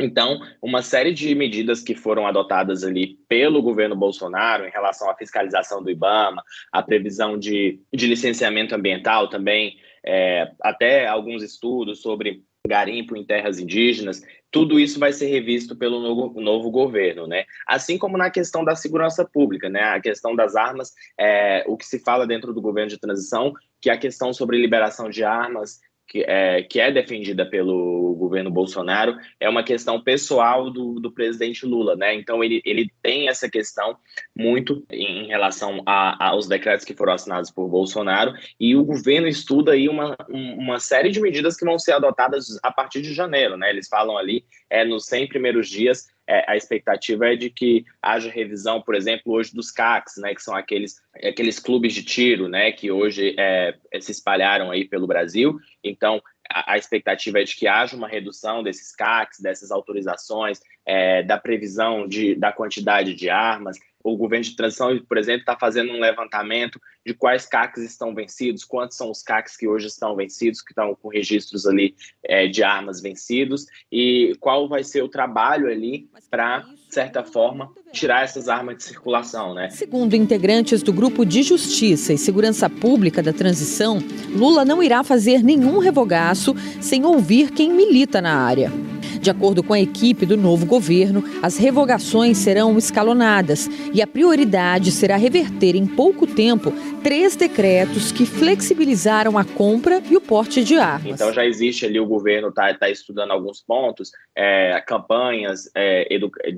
Então, 0.00 0.40
uma 0.60 0.82
série 0.82 1.12
de 1.12 1.34
medidas 1.34 1.80
que 1.80 1.94
foram 1.94 2.26
adotadas 2.26 2.82
ali 2.82 3.18
pelo 3.28 3.62
governo 3.62 3.94
Bolsonaro 3.94 4.66
em 4.66 4.70
relação 4.70 5.08
à 5.08 5.14
fiscalização 5.14 5.82
do 5.82 5.90
IBAMA, 5.90 6.42
a 6.72 6.82
previsão 6.82 7.38
de, 7.38 7.80
de 7.92 8.06
licenciamento 8.06 8.74
ambiental 8.74 9.28
também, 9.28 9.76
é, 10.04 10.50
até 10.60 11.06
alguns 11.06 11.42
estudos 11.42 12.02
sobre 12.02 12.42
garimpo 12.66 13.16
em 13.16 13.24
terras 13.24 13.58
indígenas, 13.58 14.22
tudo 14.50 14.78
isso 14.78 15.00
vai 15.00 15.12
ser 15.12 15.26
revisto 15.26 15.74
pelo 15.74 16.00
novo, 16.00 16.40
novo, 16.40 16.70
governo, 16.70 17.26
né? 17.26 17.44
Assim 17.66 17.98
como 17.98 18.16
na 18.16 18.30
questão 18.30 18.64
da 18.64 18.76
segurança 18.76 19.24
pública, 19.24 19.68
né? 19.68 19.82
A 19.82 20.00
questão 20.00 20.36
das 20.36 20.54
armas, 20.54 20.92
é, 21.18 21.64
o 21.66 21.76
que 21.76 21.86
se 21.86 21.98
fala 21.98 22.26
dentro 22.26 22.52
do 22.52 22.60
governo 22.60 22.90
de 22.90 23.00
transição, 23.00 23.52
que 23.80 23.90
a 23.90 23.98
questão 23.98 24.32
sobre 24.32 24.60
liberação 24.60 25.10
de 25.10 25.24
armas 25.24 25.80
que 26.12 26.22
é, 26.28 26.62
que 26.62 26.78
é 26.78 26.92
defendida 26.92 27.46
pelo 27.46 28.14
governo 28.16 28.50
Bolsonaro 28.50 29.16
é 29.40 29.48
uma 29.48 29.62
questão 29.62 29.98
pessoal 29.98 30.70
do, 30.70 31.00
do 31.00 31.10
presidente 31.10 31.64
Lula, 31.64 31.96
né? 31.96 32.14
Então 32.14 32.44
ele, 32.44 32.60
ele 32.66 32.92
tem 33.02 33.30
essa 33.30 33.48
questão 33.48 33.96
muito 34.36 34.84
em 34.90 35.28
relação 35.28 35.82
a, 35.86 36.28
aos 36.28 36.46
decretos 36.46 36.84
que 36.84 36.94
foram 36.94 37.14
assinados 37.14 37.50
por 37.50 37.66
Bolsonaro 37.66 38.34
e 38.60 38.76
o 38.76 38.84
governo 38.84 39.26
estuda 39.26 39.72
aí 39.72 39.88
uma, 39.88 40.14
uma 40.28 40.78
série 40.78 41.08
de 41.08 41.18
medidas 41.18 41.56
que 41.56 41.64
vão 41.64 41.78
ser 41.78 41.92
adotadas 41.92 42.58
a 42.62 42.70
partir 42.70 43.00
de 43.00 43.14
janeiro, 43.14 43.56
né? 43.56 43.70
Eles 43.70 43.88
falam 43.88 44.18
ali 44.18 44.44
é, 44.68 44.84
nos 44.84 45.06
100 45.06 45.28
primeiros 45.28 45.66
dias 45.66 46.08
é, 46.28 46.44
a 46.50 46.56
expectativa 46.56 47.26
é 47.26 47.36
de 47.36 47.50
que 47.50 47.84
haja 48.00 48.30
revisão, 48.30 48.80
por 48.80 48.94
exemplo, 48.94 49.32
hoje 49.32 49.54
dos 49.54 49.70
CACs, 49.70 50.16
né, 50.18 50.34
que 50.34 50.42
são 50.42 50.54
aqueles, 50.54 50.96
aqueles 51.16 51.58
clubes 51.58 51.92
de 51.92 52.04
tiro, 52.04 52.48
né, 52.48 52.72
que 52.72 52.90
hoje 52.90 53.34
é, 53.38 53.74
se 54.00 54.12
espalharam 54.12 54.70
aí 54.70 54.84
pelo 54.84 55.06
Brasil. 55.06 55.58
Então, 55.82 56.22
a, 56.48 56.74
a, 56.74 56.78
expectativa 56.78 57.40
é 57.40 57.44
de 57.44 57.56
que 57.56 57.66
haja 57.66 57.96
uma 57.96 58.08
redução 58.08 58.62
desses 58.62 58.94
CACs, 58.94 59.40
dessas 59.40 59.70
autorizações, 59.70 60.60
é, 60.86 61.22
da 61.22 61.38
previsão 61.38 62.06
de, 62.06 62.34
da 62.34 62.52
quantidade 62.52 63.14
de 63.14 63.28
armas, 63.28 63.78
o 64.04 64.16
governo 64.16 64.44
de 64.44 64.56
transição, 64.56 64.98
por 65.08 65.18
exemplo, 65.18 65.40
está 65.40 65.56
fazendo 65.56 65.92
um 65.92 66.00
levantamento 66.00 66.80
de 67.04 67.14
quais 67.14 67.46
CACs 67.46 67.82
estão 67.82 68.14
vencidos, 68.14 68.64
quantos 68.64 68.96
são 68.96 69.10
os 69.10 69.22
CACs 69.22 69.56
que 69.56 69.66
hoje 69.66 69.86
estão 69.86 70.14
vencidos, 70.14 70.62
que 70.62 70.72
estão 70.72 70.94
com 70.94 71.08
registros 71.08 71.66
ali 71.66 71.94
é, 72.24 72.46
de 72.46 72.62
armas 72.62 73.00
vencidos, 73.00 73.66
e 73.90 74.34
qual 74.40 74.68
vai 74.68 74.84
ser 74.84 75.02
o 75.02 75.08
trabalho 75.08 75.68
ali 75.68 76.08
para, 76.30 76.60
de 76.60 76.94
certa 76.94 77.24
forma, 77.24 77.72
tirar 77.92 78.24
essas 78.24 78.48
armas 78.48 78.76
de 78.76 78.84
circulação. 78.84 79.54
Né? 79.54 79.70
Segundo 79.70 80.14
integrantes 80.14 80.82
do 80.82 80.92
Grupo 80.92 81.24
de 81.24 81.42
Justiça 81.42 82.12
e 82.12 82.18
Segurança 82.18 82.70
Pública 82.70 83.22
da 83.22 83.32
Transição, 83.32 83.98
Lula 84.30 84.64
não 84.64 84.82
irá 84.82 85.02
fazer 85.02 85.42
nenhum 85.42 85.78
revogaço 85.78 86.54
sem 86.80 87.04
ouvir 87.04 87.50
quem 87.50 87.72
milita 87.72 88.20
na 88.20 88.38
área. 88.38 88.91
De 89.22 89.30
acordo 89.30 89.62
com 89.62 89.72
a 89.72 89.78
equipe 89.78 90.26
do 90.26 90.36
novo 90.36 90.66
governo, 90.66 91.22
as 91.40 91.56
revogações 91.56 92.38
serão 92.38 92.76
escalonadas 92.76 93.68
e 93.94 94.02
a 94.02 94.06
prioridade 94.06 94.90
será 94.90 95.14
reverter 95.14 95.76
em 95.76 95.86
pouco 95.86 96.26
tempo 96.26 96.72
três 97.04 97.36
decretos 97.36 98.10
que 98.10 98.26
flexibilizaram 98.26 99.38
a 99.38 99.44
compra 99.44 100.02
e 100.10 100.16
o 100.16 100.20
porte 100.20 100.64
de 100.64 100.74
armas. 100.74 101.14
Então 101.14 101.32
já 101.32 101.46
existe 101.46 101.86
ali, 101.86 102.00
o 102.00 102.06
governo 102.06 102.48
está 102.48 102.74
tá 102.74 102.90
estudando 102.90 103.30
alguns 103.30 103.62
pontos, 103.62 104.10
é, 104.34 104.82
campanhas 104.84 105.70
é, 105.72 106.04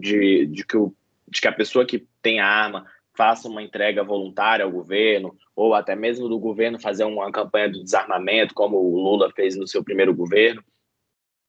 de, 0.00 0.46
de, 0.46 0.66
que 0.66 0.78
o, 0.78 0.90
de 1.28 1.42
que 1.42 1.48
a 1.48 1.52
pessoa 1.52 1.84
que 1.84 2.06
tem 2.22 2.40
a 2.40 2.46
arma 2.46 2.86
faça 3.14 3.46
uma 3.46 3.62
entrega 3.62 4.02
voluntária 4.02 4.64
ao 4.64 4.72
governo, 4.72 5.36
ou 5.54 5.74
até 5.74 5.94
mesmo 5.94 6.30
do 6.30 6.38
governo 6.38 6.80
fazer 6.80 7.04
uma 7.04 7.30
campanha 7.30 7.70
de 7.70 7.82
desarmamento, 7.82 8.54
como 8.54 8.78
o 8.78 8.96
Lula 8.96 9.30
fez 9.36 9.54
no 9.54 9.68
seu 9.68 9.84
primeiro 9.84 10.14
governo. 10.14 10.64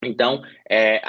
Então, 0.06 0.44
é, 0.70 1.02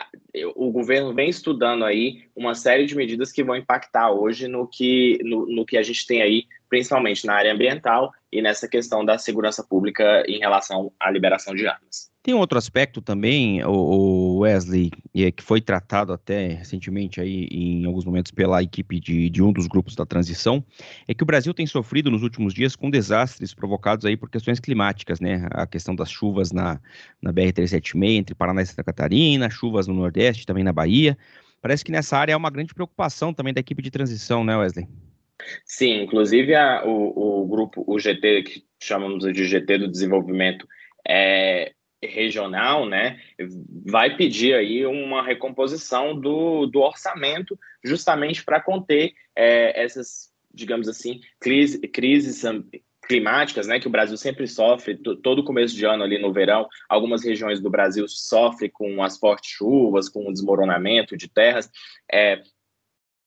o 0.55 0.71
governo 0.71 1.15
vem 1.15 1.29
estudando 1.29 1.85
aí 1.85 2.25
uma 2.35 2.55
série 2.55 2.87
de 2.87 2.97
medidas 2.97 3.33
que 3.33 3.45
vão 3.45 3.57
impactar 3.57 4.11
hoje 4.11 4.49
no 4.49 4.67
que, 4.67 5.19
no, 5.23 5.47
no, 5.47 5.65
que 5.65 5.77
a 5.77 5.83
gente 5.83 6.07
tem 6.07 6.23
aí, 6.23 6.45
principalmente 6.69 7.27
na 7.27 7.35
área 7.35 7.53
ambiental 7.53 8.13
e 8.37 8.43
nessa 8.43 8.69
questão 8.69 9.03
da 9.03 9.17
segurança 9.17 9.65
pública 9.65 10.23
em 10.29 10.39
relação 10.39 10.93
à 11.01 11.11
liberação 11.11 11.55
de 11.55 11.67
armas. 11.67 12.11
Tem 12.23 12.35
outro 12.35 12.59
aspecto 12.59 13.01
também, 13.01 13.65
o 13.65 14.41
Wesley, 14.41 14.91
que 15.15 15.43
foi 15.43 15.61
tratado 15.61 16.13
até 16.13 16.49
recentemente 16.49 17.21
aí 17.21 17.47
em 17.51 17.87
alguns 17.87 18.05
momentos 18.05 18.33
pela 18.33 18.63
equipe 18.63 19.01
de, 19.01 19.31
de 19.31 19.43
um 19.43 19.53
dos 19.53 19.67
grupos 19.67 19.95
da 19.95 20.05
transição, 20.05 20.63
é 21.09 21.15
que 21.15 21.23
o 21.23 21.27
Brasil 21.27 21.55
tem 21.55 21.67
sofrido 21.67 22.11
nos 22.11 22.23
últimos 22.23 22.53
dias 22.53 22.77
com 22.77 22.91
desastres 22.91 23.55
provocados 23.55 24.05
aí 24.05 24.17
por 24.17 24.29
questões 24.29 24.61
climáticas, 24.61 25.19
né? 25.21 25.47
A 25.53 25.67
questão 25.67 25.95
das 25.95 26.11
chuvas 26.11 26.51
na, 26.53 26.81
na 27.23 27.33
BR-376 27.33 28.17
entre 28.17 28.35
Paraná 28.35 28.61
e 28.61 28.67
Santa 28.67 28.85
Catarina, 28.85 29.49
chuvas 29.49 29.87
no 29.87 29.95
Nordeste, 29.95 30.45
também 30.45 30.65
na 30.65 30.73
Bahia. 30.73 31.17
Parece 31.63 31.85
que 31.85 31.93
nessa 31.93 32.19
área 32.19 32.33
é 32.33 32.37
uma 32.37 32.51
grande 32.51 32.75
preocupação 32.75 33.33
também 33.33 33.55
da 33.55 33.61
equipe 33.61 33.81
de 33.81 33.91
transição, 33.91 34.45
né, 34.45 34.57
Wesley? 34.57 34.87
Sim, 35.65 36.03
inclusive 36.03 36.55
a, 36.55 36.85
o, 36.85 37.43
o 37.43 37.47
grupo, 37.47 37.85
o 37.87 37.99
GT, 37.99 38.43
que 38.43 38.65
chamamos 38.83 39.25
de 39.33 39.45
GT 39.45 39.79
do 39.79 39.89
Desenvolvimento, 39.89 40.67
é, 41.09 41.73
regional, 42.03 42.87
né, 42.87 43.19
vai 43.87 44.17
pedir 44.17 44.55
aí 44.55 44.85
uma 44.87 45.23
recomposição 45.23 46.19
do, 46.19 46.67
do 46.67 46.81
orçamento 46.81 47.59
justamente 47.85 48.45
para 48.45 48.61
conter 48.61 49.13
é, 49.35 49.83
essas, 49.83 50.31
digamos 50.53 50.89
assim, 50.89 51.21
crise, 51.41 51.79
crises 51.89 52.45
climáticas, 53.07 53.67
né, 53.67 53.79
que 53.79 53.87
o 53.87 53.91
Brasil 53.91 54.17
sempre 54.17 54.47
sofre, 54.47 54.97
todo 54.97 55.45
começo 55.45 55.75
de 55.75 55.85
ano 55.85 56.03
ali 56.03 56.19
no 56.19 56.33
verão, 56.33 56.69
algumas 56.89 57.25
regiões 57.25 57.61
do 57.61 57.71
Brasil 57.71 58.07
sofrem 58.09 58.71
com 58.71 59.03
as 59.03 59.17
fortes 59.17 59.51
chuvas, 59.51 60.09
com 60.09 60.29
o 60.29 60.33
desmoronamento 60.33 61.17
de 61.17 61.29
terras, 61.29 61.71
é, 62.11 62.43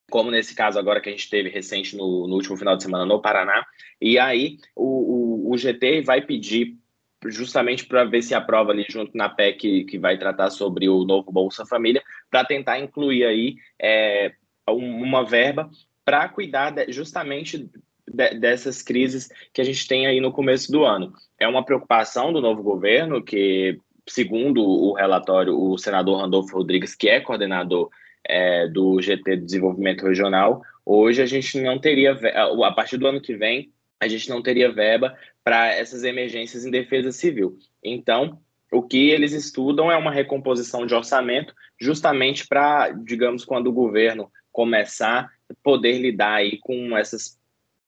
como 0.10 0.32
nesse 0.32 0.56
caso 0.56 0.78
agora 0.80 1.00
que 1.00 1.10
a 1.10 1.12
gente 1.12 1.30
teve 1.30 1.50
recente 1.50 1.96
no, 1.96 2.28
no 2.28 2.36
último 2.36 2.58
final 2.58 2.76
de 2.76 2.84
semana 2.84 3.06
no 3.06 3.22
Paraná, 3.22 3.66
e 4.02 4.18
aí 4.20 4.58
o, 4.76 5.48
o, 5.48 5.54
o 5.54 5.58
GT 5.58 6.02
vai 6.02 6.22
pedir 6.22 6.78
justamente 7.26 7.86
para 7.86 8.06
ver 8.06 8.22
se 8.22 8.34
aprova 8.34 8.72
ali 8.72 8.86
junto 8.88 9.16
na 9.16 9.28
PEC 9.28 9.84
que 9.84 9.98
vai 9.98 10.18
tratar 10.18 10.50
sobre 10.50 10.88
o 10.88 11.04
novo 11.04 11.32
Bolsa 11.32 11.66
Família, 11.66 12.02
para 12.30 12.46
tentar 12.46 12.80
incluir 12.80 13.26
aí 13.26 13.56
é, 13.82 14.34
uma 14.68 15.26
verba 15.26 15.70
para 16.06 16.30
cuidar 16.30 16.72
de, 16.72 16.92
justamente 16.92 17.70
de, 18.08 18.34
dessas 18.36 18.82
crises 18.82 19.30
que 19.54 19.62
a 19.62 19.64
gente 19.64 19.88
tem 19.88 20.08
aí 20.08 20.22
no 20.22 20.32
começo 20.32 20.72
do 20.72 20.84
ano. 20.84 21.14
É 21.38 21.48
uma 21.48 21.66
preocupação 21.66 22.32
do 22.32 22.42
novo 22.42 22.64
governo 22.64 23.22
que, 23.22 23.78
segundo 24.08 24.62
o 24.62 24.94
relatório, 24.94 25.60
o 25.60 25.78
senador 25.78 26.22
Randolfo 26.22 26.56
Rodrigues, 26.56 26.96
que 26.96 27.10
é 27.10 27.20
coordenador 27.20 27.90
é, 28.26 28.68
do 28.68 29.02
GT 29.02 29.38
do 29.38 29.46
Desenvolvimento 29.46 30.06
Regional, 30.06 30.62
hoje 30.86 31.22
a 31.22 31.26
gente 31.26 31.60
não 31.62 31.80
teria, 31.80 32.12
a 32.14 32.72
partir 32.72 32.98
do 32.98 33.08
ano 33.08 33.22
que 33.22 33.36
vem, 33.36 33.72
a 34.00 34.08
gente 34.08 34.30
não 34.30 34.42
teria 34.42 34.72
verba 34.72 35.16
para 35.44 35.74
essas 35.74 36.04
emergências 36.04 36.66
em 36.66 36.72
defesa 36.72 37.12
civil. 37.12 37.58
Então, 37.84 38.40
o 38.72 38.82
que 38.82 39.10
eles 39.10 39.34
estudam 39.34 39.92
é 39.92 39.98
uma 39.98 40.12
recomposição 40.12 40.86
de 40.86 40.94
orçamento, 40.94 41.54
justamente 41.80 42.48
para, 42.48 42.90
digamos, 42.90 43.44
quando 43.44 43.68
o 43.68 43.74
governo 43.74 44.32
começar, 44.52 45.30
poder 45.64 45.98
lidar 46.00 46.36
aí 46.36 46.58
com 46.60 46.98
essas 46.98 47.38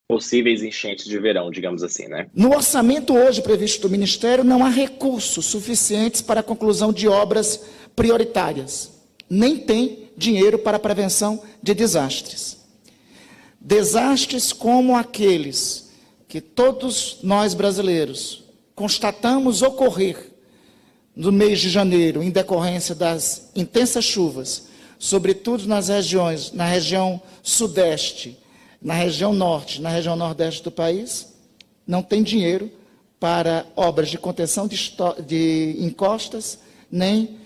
possíveis 0.08 0.62
enchentes 0.62 1.06
de 1.06 1.18
verão, 1.18 1.50
digamos 1.50 1.84
assim, 1.84 2.08
né? 2.08 2.28
No 2.34 2.54
orçamento 2.54 3.16
hoje 3.16 3.42
previsto 3.42 3.84
do 3.84 3.90
Ministério, 3.90 4.44
não 4.44 4.66
há 4.66 4.70
recursos 4.70 5.46
suficientes 5.46 6.22
para 6.22 6.42
a 6.42 6.44
conclusão 6.44 6.92
de 6.92 7.08
obras 7.08 7.70
prioritárias. 7.96 9.02
Nem 9.30 9.58
tem 9.58 10.11
dinheiro 10.22 10.60
para 10.60 10.78
a 10.78 10.80
prevenção 10.80 11.42
de 11.62 11.74
desastres. 11.74 12.58
Desastres 13.60 14.54
como 14.54 14.96
aqueles 14.96 15.90
que 16.28 16.40
todos 16.40 17.18
nós 17.22 17.54
brasileiros 17.54 18.44
constatamos 18.76 19.62
ocorrer 19.62 20.32
no 21.16 21.32
mês 21.32 21.60
de 21.60 21.70
janeiro, 21.70 22.24
em 22.24 22.30
decorrência 22.30 22.96
das 22.96 23.50
intensas 23.56 24.06
chuvas, 24.06 24.68
sobretudo 24.98 25.68
nas 25.68 25.90
regiões, 25.90 26.52
na 26.54 26.66
região 26.66 27.22
sudeste, 27.44 28.38
na 28.82 28.94
região 28.94 29.34
norte, 29.34 29.82
na 29.82 29.90
região 29.90 30.16
nordeste 30.16 30.64
do 30.64 30.72
país, 30.72 31.34
não 31.86 32.02
tem 32.02 32.24
dinheiro 32.24 32.72
para 33.20 33.66
obras 33.76 34.10
de 34.10 34.18
contenção 34.18 34.68
de, 34.68 34.94
de 35.26 35.76
encostas, 35.80 36.60
nem 36.90 37.41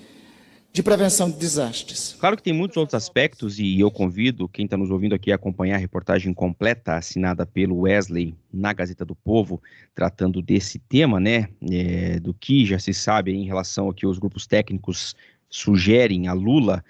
de 0.75 0.83
prevenção 0.83 1.31
de 1.31 1.37
desastres. 1.37 2.17
Claro 2.19 2.35
que 2.35 2.43
tem 2.43 2.51
muitos 2.51 2.75
outros 2.75 2.95
aspectos 2.95 3.59
e 3.59 3.79
eu 3.79 3.89
convido 3.89 4.49
quem 4.49 4.65
está 4.65 4.75
nos 4.75 4.91
ouvindo 4.91 5.15
aqui 5.15 5.31
a 5.31 5.35
acompanhar 5.35 5.75
a 5.75 5.79
reportagem 5.79 6.33
completa 6.33 6.97
assinada 6.97 7.45
pelo 7.45 7.79
Wesley 7.79 8.35
na 8.53 8.73
Gazeta 8.73 9.05
do 9.05 9.15
Povo, 9.15 9.63
tratando 9.95 10.41
desse 10.41 10.77
tema, 10.77 11.17
né, 11.17 11.47
é, 11.71 12.19
do 12.19 12.33
que 12.33 12.65
já 12.65 12.77
se 12.77 12.93
sabe 12.93 13.31
em 13.31 13.45
relação 13.45 13.85
ao 13.85 13.93
que 13.93 14.05
os 14.05 14.19
grupos 14.19 14.45
técnicos 14.45 15.15
sugerem 15.49 16.27
a 16.27 16.33
Lula. 16.33 16.83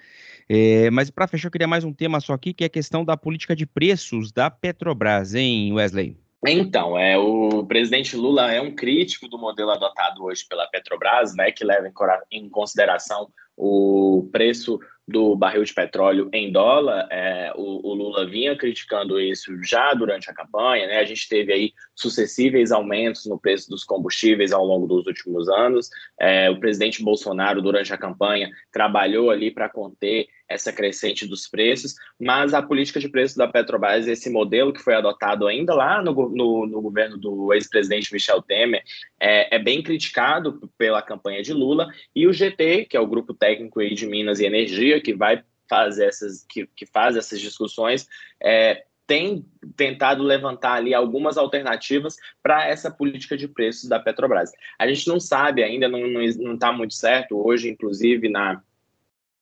É, 0.48 0.90
mas 0.90 1.08
para 1.08 1.28
fechar, 1.28 1.46
eu 1.46 1.52
queria 1.52 1.68
mais 1.68 1.84
um 1.84 1.92
tema 1.92 2.18
só 2.18 2.32
aqui, 2.32 2.52
que 2.52 2.64
é 2.64 2.66
a 2.66 2.70
questão 2.70 3.04
da 3.04 3.16
política 3.16 3.54
de 3.54 3.66
preços 3.66 4.32
da 4.32 4.50
Petrobras, 4.50 5.32
hein, 5.32 5.72
Wesley? 5.72 6.16
Então, 6.44 6.98
é, 6.98 7.16
o 7.16 7.64
presidente 7.64 8.16
Lula 8.16 8.52
é 8.52 8.60
um 8.60 8.74
crítico 8.74 9.28
do 9.28 9.38
modelo 9.38 9.70
adotado 9.70 10.24
hoje 10.24 10.44
pela 10.48 10.66
Petrobras, 10.66 11.36
né, 11.36 11.52
que 11.52 11.64
leva 11.64 11.86
em, 11.86 12.46
em 12.46 12.48
consideração 12.48 13.28
o 13.56 14.28
preço 14.30 14.78
do 15.06 15.36
barril 15.36 15.62
de 15.62 15.72
petróleo 15.72 16.28
em 16.32 16.50
dólar. 16.50 17.06
É, 17.10 17.52
o, 17.54 17.88
o, 17.88 17.94
Lula 17.94 18.26
vinha 18.26 18.56
criticando 18.56 19.20
isso 19.20 19.52
já 19.62 19.94
durante 19.94 20.28
a 20.28 20.34
campanha, 20.34 20.86
né? 20.86 20.98
A 20.98 21.04
gente 21.04 21.28
teve 21.28 21.52
aí 21.52 21.72
sucessíveis 21.94 22.72
aumentos 22.72 23.26
no 23.26 23.38
preço 23.38 23.70
dos 23.70 23.84
combustíveis 23.84 24.52
ao 24.52 24.64
longo 24.64 24.86
dos 24.86 25.06
últimos 25.06 25.48
anos. 25.48 25.88
É, 26.18 26.50
o 26.50 26.58
presidente 26.58 27.04
Bolsonaro, 27.04 27.62
durante 27.62 27.92
a 27.92 27.98
campanha, 27.98 28.50
trabalhou 28.72 29.30
ali 29.30 29.50
para 29.50 29.68
conter 29.68 30.26
essa 30.48 30.72
crescente 30.72 31.26
dos 31.26 31.48
preços, 31.48 31.94
mas 32.20 32.54
a 32.54 32.62
política 32.62 33.00
de 33.00 33.08
preços 33.08 33.36
da 33.36 33.48
Petrobras, 33.48 34.06
esse 34.06 34.30
modelo 34.30 34.72
que 34.72 34.82
foi 34.82 34.94
adotado 34.94 35.46
ainda 35.46 35.74
lá 35.74 36.02
no, 36.02 36.12
no, 36.28 36.66
no 36.66 36.80
governo 36.80 37.16
do 37.16 37.52
ex-presidente 37.52 38.12
Michel 38.12 38.40
Temer, 38.42 38.82
é, 39.18 39.56
é, 39.56 39.58
bem 39.58 39.82
criticado 39.82 40.70
pela 40.78 41.02
campanha 41.02 41.42
de 41.42 41.52
Lula, 41.52 41.88
e 42.14 42.26
o 42.26 42.32
GT, 42.32 42.86
que 42.88 42.96
é 42.96 43.00
o 43.00 43.06
grupo 43.06 43.34
técnico 43.34 43.84
de 43.84 44.06
Minas 44.06 44.38
e 44.38 44.46
Energia, 44.46 44.95
que 45.00 45.14
vai 45.14 45.42
fazer 45.68 46.06
essas, 46.06 46.44
que, 46.48 46.68
que 46.76 46.86
faz 46.86 47.16
essas 47.16 47.40
discussões, 47.40 48.08
é, 48.42 48.84
tem 49.06 49.46
tentado 49.76 50.22
levantar 50.22 50.74
ali 50.74 50.92
algumas 50.92 51.38
alternativas 51.38 52.16
para 52.42 52.66
essa 52.66 52.90
política 52.90 53.36
de 53.36 53.46
preços 53.46 53.88
da 53.88 54.00
Petrobras. 54.00 54.50
A 54.78 54.86
gente 54.86 55.06
não 55.06 55.20
sabe 55.20 55.62
ainda, 55.62 55.88
não 55.88 56.54
está 56.54 56.72
muito 56.72 56.94
certo. 56.94 57.36
Hoje, 57.36 57.68
inclusive, 57.68 58.28
na 58.28 58.60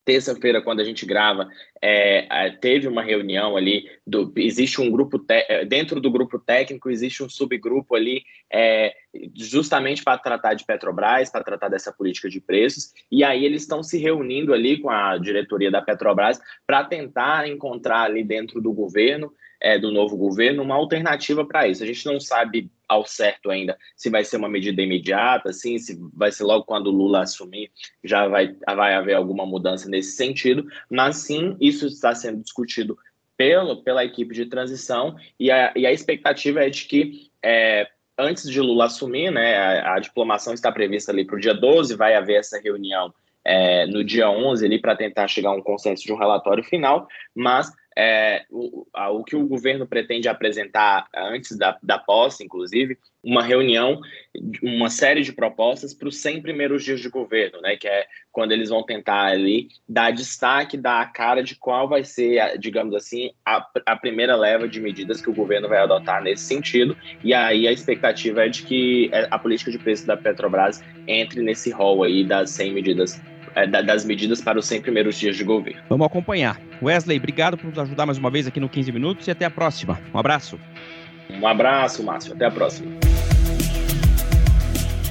terça-feira, 0.04 0.60
quando 0.60 0.80
a 0.80 0.84
gente 0.84 1.06
grava, 1.06 1.48
é, 1.80 2.50
teve 2.60 2.86
uma 2.86 3.02
reunião 3.02 3.56
ali, 3.56 3.88
do, 4.06 4.32
existe 4.36 4.80
um 4.80 4.90
grupo, 4.90 5.18
te, 5.18 5.46
é, 5.48 5.64
dentro 5.64 6.00
do 6.00 6.10
grupo 6.10 6.38
técnico, 6.38 6.90
existe 6.90 7.22
um 7.22 7.28
subgrupo 7.28 7.94
ali, 7.94 8.22
é, 8.52 8.94
justamente 9.34 10.02
para 10.02 10.18
tratar 10.18 10.54
de 10.54 10.64
Petrobras, 10.64 11.30
para 11.30 11.44
tratar 11.44 11.68
dessa 11.68 11.92
política 11.92 12.28
de 12.28 12.40
preços, 12.40 12.92
e 13.10 13.24
aí 13.24 13.44
eles 13.44 13.62
estão 13.62 13.82
se 13.82 13.98
reunindo 13.98 14.52
ali 14.52 14.78
com 14.78 14.90
a 14.90 15.16
diretoria 15.18 15.70
da 15.70 15.80
Petrobras 15.80 16.38
para 16.66 16.84
tentar 16.84 17.48
encontrar 17.48 18.02
ali 18.02 18.22
dentro 18.22 18.60
do 18.60 18.72
governo 18.72 19.32
é, 19.64 19.78
do 19.78 19.90
novo 19.90 20.14
governo 20.14 20.62
uma 20.62 20.74
alternativa 20.74 21.42
para 21.42 21.66
isso. 21.66 21.82
A 21.82 21.86
gente 21.86 22.04
não 22.04 22.20
sabe 22.20 22.70
ao 22.88 23.06
certo 23.06 23.50
ainda 23.50 23.76
se 23.96 24.10
vai 24.10 24.24
ser 24.24 24.36
uma 24.36 24.48
medida 24.48 24.82
imediata, 24.82 25.50
assim, 25.50 25.78
se 25.78 25.98
vai 26.12 26.30
ser 26.30 26.44
logo 26.44 26.64
quando 26.64 26.88
o 26.88 26.92
Lula 26.92 27.22
assumir, 27.22 27.70
já 28.02 28.28
vai, 28.28 28.54
vai 28.66 28.94
haver 28.94 29.14
alguma 29.14 29.46
mudança 29.46 29.88
nesse 29.88 30.12
sentido, 30.12 30.66
mas 30.90 31.16
sim, 31.16 31.56
isso 31.60 31.86
está 31.86 32.14
sendo 32.14 32.42
discutido 32.42 32.98
pelo, 33.36 33.82
pela 33.82 34.04
equipe 34.04 34.34
de 34.34 34.46
transição 34.46 35.16
e 35.38 35.50
a, 35.50 35.72
e 35.74 35.86
a 35.86 35.92
expectativa 35.92 36.64
é 36.64 36.70
de 36.70 36.84
que 36.84 37.30
é, 37.42 37.88
antes 38.18 38.48
de 38.50 38.60
Lula 38.60 38.86
assumir, 38.86 39.30
né, 39.30 39.56
a, 39.56 39.94
a 39.94 39.98
diplomação 39.98 40.54
está 40.54 40.70
prevista 40.70 41.10
ali 41.10 41.24
para 41.24 41.36
o 41.36 41.40
dia 41.40 41.54
12, 41.54 41.96
vai 41.96 42.14
haver 42.14 42.38
essa 42.38 42.60
reunião 42.60 43.12
é, 43.44 43.86
no 43.86 44.02
dia 44.02 44.30
11 44.30 44.64
ali 44.64 44.78
para 44.78 44.96
tentar 44.96 45.28
chegar 45.28 45.50
a 45.50 45.54
um 45.54 45.62
consenso 45.62 46.04
de 46.04 46.12
um 46.12 46.16
relatório 46.16 46.64
final, 46.64 47.06
mas 47.34 47.70
é, 47.96 48.44
o, 48.50 48.86
a, 48.92 49.10
o, 49.10 49.22
que 49.22 49.36
o 49.36 49.46
governo 49.46 49.86
pretende 49.86 50.28
apresentar 50.28 51.06
antes 51.14 51.56
da, 51.56 51.78
da 51.82 51.98
posse, 51.98 52.44
inclusive, 52.44 52.98
uma 53.22 53.42
reunião, 53.42 54.00
uma 54.62 54.90
série 54.90 55.22
de 55.22 55.32
propostas 55.32 55.94
para 55.94 56.08
os 56.08 56.20
100 56.20 56.42
primeiros 56.42 56.84
dias 56.84 57.00
de 57.00 57.08
governo, 57.08 57.60
né, 57.62 57.76
que 57.76 57.88
é 57.88 58.06
quando 58.30 58.52
eles 58.52 58.68
vão 58.68 58.82
tentar 58.82 59.26
ali 59.26 59.68
dar 59.88 60.10
destaque, 60.10 60.76
dar 60.76 61.00
a 61.00 61.06
cara 61.06 61.42
de 61.42 61.54
qual 61.56 61.88
vai 61.88 62.04
ser, 62.04 62.58
digamos 62.58 62.94
assim, 62.94 63.30
a, 63.46 63.66
a 63.86 63.96
primeira 63.96 64.36
leva 64.36 64.68
de 64.68 64.80
medidas 64.80 65.22
que 65.22 65.30
o 65.30 65.34
governo 65.34 65.68
vai 65.68 65.78
adotar 65.78 66.22
nesse 66.22 66.44
sentido, 66.44 66.96
e 67.22 67.32
aí 67.32 67.66
a 67.66 67.72
expectativa 67.72 68.44
é 68.44 68.48
de 68.48 68.64
que 68.64 69.08
é, 69.12 69.26
a 69.30 69.38
política 69.38 69.70
de 69.70 69.78
preço 69.78 70.06
da 70.06 70.16
Petrobras 70.16 70.82
entre 71.06 71.40
nesse 71.40 71.70
rol 71.70 72.02
aí 72.02 72.24
das 72.24 72.50
100 72.50 72.72
medidas 72.74 73.22
é, 73.54 73.66
das 73.66 74.04
medidas 74.04 74.40
para 74.40 74.58
os 74.58 74.66
100 74.66 74.82
primeiros 74.82 75.18
dias 75.18 75.36
de 75.36 75.44
governo. 75.44 75.80
Vamos 75.88 76.06
acompanhar. 76.06 76.60
Wesley, 76.82 77.18
obrigado 77.18 77.56
por 77.56 77.68
nos 77.68 77.78
ajudar 77.78 78.06
mais 78.06 78.18
uma 78.18 78.30
vez 78.30 78.46
aqui 78.46 78.60
no 78.60 78.68
15 78.68 78.92
Minutos 78.92 79.26
e 79.26 79.30
até 79.30 79.44
a 79.44 79.50
próxima. 79.50 80.00
Um 80.12 80.18
abraço. 80.18 80.58
Um 81.30 81.46
abraço, 81.46 82.02
Márcio. 82.02 82.32
Até 82.34 82.46
a 82.46 82.50
próxima. 82.50 82.90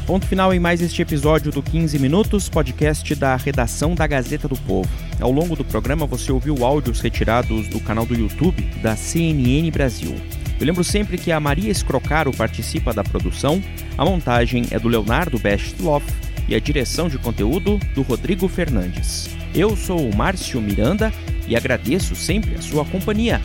Ponto 0.05 0.27
final 0.27 0.53
em 0.53 0.59
mais 0.59 0.81
este 0.81 1.01
episódio 1.01 1.49
do 1.49 1.63
15 1.63 1.97
Minutos, 1.97 2.49
podcast 2.49 3.15
da 3.15 3.37
redação 3.37 3.95
da 3.95 4.05
Gazeta 4.05 4.49
do 4.49 4.57
Povo. 4.57 4.89
Ao 5.21 5.31
longo 5.31 5.55
do 5.55 5.63
programa 5.63 6.05
você 6.05 6.29
ouviu 6.29 6.65
áudios 6.65 6.99
retirados 6.99 7.69
do 7.69 7.79
canal 7.79 8.05
do 8.05 8.13
YouTube 8.13 8.61
da 8.81 8.97
CNN 8.97 9.71
Brasil. 9.71 10.13
Eu 10.59 10.67
lembro 10.67 10.83
sempre 10.83 11.17
que 11.17 11.31
a 11.31 11.39
Maria 11.39 11.71
Escrocaro 11.71 12.31
participa 12.33 12.93
da 12.93 13.03
produção, 13.03 13.63
a 13.97 14.03
montagem 14.03 14.65
é 14.71 14.79
do 14.79 14.89
Leonardo 14.89 15.39
Bestloff 15.39 16.05
e 16.47 16.55
a 16.55 16.59
direção 16.59 17.07
de 17.07 17.17
conteúdo 17.17 17.79
do 17.95 18.01
Rodrigo 18.01 18.47
Fernandes. 18.47 19.29
Eu 19.53 19.75
sou 19.75 20.09
o 20.09 20.15
Márcio 20.15 20.61
Miranda 20.61 21.13
e 21.47 21.55
agradeço 21.55 22.15
sempre 22.15 22.55
a 22.55 22.61
sua 22.61 22.85
companhia. 22.85 23.41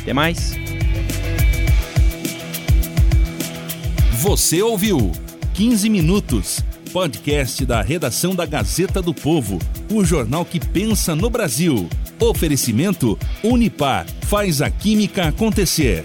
Até 0.00 0.12
mais! 0.12 0.54
Você 4.20 4.62
ouviu 4.62 5.12
15 5.54 5.88
Minutos, 5.88 6.62
podcast 6.92 7.64
da 7.64 7.82
redação 7.82 8.34
da 8.34 8.44
Gazeta 8.44 9.00
do 9.00 9.14
Povo, 9.14 9.58
o 9.90 10.04
jornal 10.04 10.44
que 10.44 10.60
pensa 10.60 11.14
no 11.14 11.30
Brasil. 11.30 11.88
Oferecimento 12.18 13.18
Unipar 13.42 14.06
faz 14.22 14.60
a 14.60 14.70
química 14.70 15.28
acontecer. 15.28 16.04